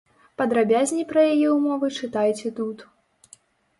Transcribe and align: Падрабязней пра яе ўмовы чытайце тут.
Падрабязней 0.41 1.05
пра 1.11 1.21
яе 1.33 1.47
ўмовы 1.57 1.87
чытайце 1.99 2.47
тут. 2.61 2.77